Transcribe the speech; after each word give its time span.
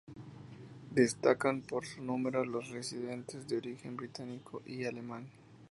Destacan 0.95 1.61
por 1.61 1.85
su 1.85 2.01
número 2.01 2.43
los 2.43 2.69
residentes 2.69 3.47
de 3.47 3.57
origen 3.57 3.95
británico 3.97 4.63
y 4.65 4.85
alemán. 4.85 5.27